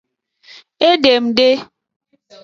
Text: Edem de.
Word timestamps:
Edem 0.91 1.27
de. 1.37 1.49